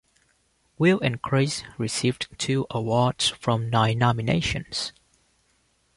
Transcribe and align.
"Will 0.79 0.99
and 1.01 1.21
Grace" 1.21 1.63
received 1.77 2.27
two 2.39 2.65
awards 2.71 3.29
from 3.29 3.69
nine 3.69 3.99
nominations. 3.99 4.93